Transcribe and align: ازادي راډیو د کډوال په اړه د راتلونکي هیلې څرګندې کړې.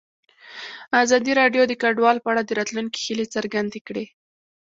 ازادي 1.03 1.31
راډیو 1.41 1.63
د 1.67 1.73
کډوال 1.81 2.17
په 2.21 2.27
اړه 2.31 2.41
د 2.45 2.51
راتلونکي 2.59 2.99
هیلې 3.05 3.25
څرګندې 3.35 3.79
کړې. 3.87 4.05